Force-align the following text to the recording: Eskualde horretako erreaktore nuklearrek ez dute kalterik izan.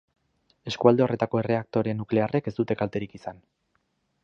Eskualde 0.71 1.05
horretako 1.05 1.41
erreaktore 1.41 1.95
nuklearrek 1.99 2.51
ez 2.53 2.57
dute 2.63 2.79
kalterik 2.83 3.17
izan. 3.21 3.41